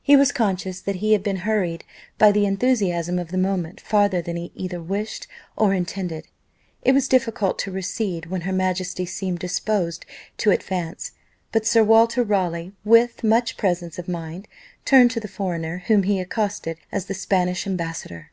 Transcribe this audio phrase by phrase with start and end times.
[0.00, 1.84] He was conscious that he had been hurried
[2.16, 6.26] by the enthusiasm of the moment farther than he either wished or intended.
[6.80, 10.06] It was difficult to recede, when her majesty seemed disposed
[10.38, 11.12] to advance;
[11.52, 14.48] but Sir Walter Raleigh, with much presence of mind,
[14.86, 18.30] turned to the foreigner, whom he accosted as the Spanish ambassador.